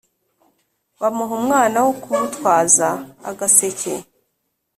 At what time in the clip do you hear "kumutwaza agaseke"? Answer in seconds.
2.01-3.93